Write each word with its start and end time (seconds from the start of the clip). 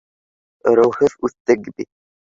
Ырыуһыҙ 0.73 1.19
үҫтек 1.29 1.73
бит 1.77 1.93